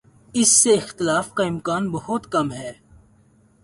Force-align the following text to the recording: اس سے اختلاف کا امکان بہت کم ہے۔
اس 0.33 0.51
سے 0.51 0.73
اختلاف 0.73 1.33
کا 1.33 1.43
امکان 1.43 1.89
بہت 1.89 2.31
کم 2.31 2.51
ہے۔ 2.51 2.71